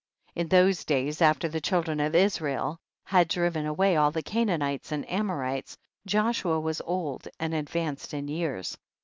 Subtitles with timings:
[0.33, 0.43] 12.
[0.45, 4.91] In those days, after the child ren of Israel had driven away all the Canaanites
[4.91, 5.77] and Amorites,
[6.07, 8.75] Joshua was old and advanced in years.